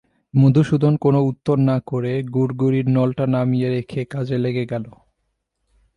[0.33, 4.85] মধুসূদন কোনো উত্তর না করে গুড়গুড়ির নলটা নামিয়ে রেখে কাজে লেগে গেল।